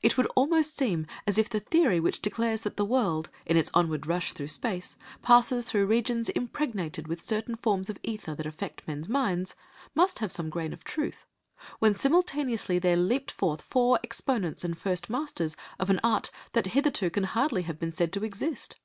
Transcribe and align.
It 0.00 0.16
would 0.16 0.24
almost 0.34 0.78
seem 0.78 1.06
as 1.26 1.36
if 1.36 1.50
the 1.50 1.60
theory 1.60 2.00
which 2.00 2.22
declares 2.22 2.62
that 2.62 2.78
the 2.78 2.84
world, 2.86 3.28
in 3.44 3.58
its 3.58 3.70
onward 3.74 4.06
rush 4.06 4.32
through 4.32 4.48
space, 4.48 4.96
passes 5.20 5.66
through 5.66 5.84
regions 5.84 6.30
impregnated 6.30 7.06
with 7.08 7.20
certain 7.20 7.56
forms 7.56 7.90
of 7.90 7.98
ether 8.02 8.34
that 8.36 8.46
affect 8.46 8.88
men's 8.88 9.06
minds, 9.06 9.54
must 9.94 10.20
have 10.20 10.32
some 10.32 10.48
grain 10.48 10.72
of 10.72 10.82
truth, 10.82 11.26
when 11.78 11.94
simultaneously 11.94 12.78
there 12.78 12.96
leaped 12.96 13.30
forth 13.30 13.60
four 13.60 14.00
exponents 14.02 14.64
and 14.64 14.78
first 14.78 15.10
masters 15.10 15.58
of 15.78 15.90
an 15.90 16.00
art 16.02 16.30
that 16.54 16.68
hitherto 16.68 17.10
can 17.10 17.24
hardly 17.24 17.60
have 17.60 17.78
been 17.78 17.92
said 17.92 18.14
to 18.14 18.24
exist. 18.24 18.76